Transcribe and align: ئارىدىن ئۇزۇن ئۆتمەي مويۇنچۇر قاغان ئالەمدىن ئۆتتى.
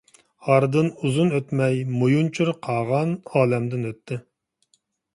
ئارىدىن 0.53 0.89
ئۇزۇن 1.09 1.29
ئۆتمەي 1.41 1.79
مويۇنچۇر 1.99 2.53
قاغان 2.71 3.15
ئالەمدىن 3.35 3.89
ئۆتتى. 3.93 4.23